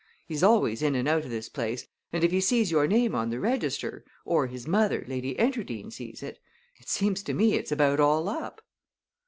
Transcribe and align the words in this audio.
He 0.25 0.33
is 0.33 0.41
always 0.41 0.81
in 0.81 0.95
and 0.95 1.07
out 1.07 1.25
of 1.25 1.29
this 1.29 1.47
place, 1.47 1.85
and 2.11 2.23
if 2.23 2.31
he 2.31 2.41
sees 2.41 2.71
your 2.71 2.87
name 2.87 3.13
on 3.13 3.29
the 3.29 3.39
register 3.39 4.03
or 4.25 4.47
his 4.47 4.67
mother, 4.67 5.05
Lady 5.07 5.35
Enterdean, 5.37 5.91
sees 5.91 6.23
it 6.23 6.39
it 6.77 6.89
seems 6.89 7.21
to 7.21 7.35
me 7.35 7.53
it's 7.53 7.71
about 7.71 7.99
all 7.99 8.27
up!" 8.27 8.63